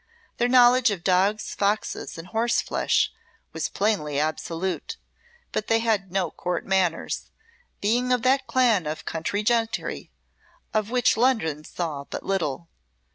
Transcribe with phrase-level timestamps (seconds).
[0.37, 3.11] Their knowledge of dogs, foxes, and horseflesh
[3.53, 4.97] was plainly absolute,
[5.51, 7.29] but they had no Court manners,
[7.81, 10.09] being of that clan of country gentry
[10.73, 12.67] of which London saw but little.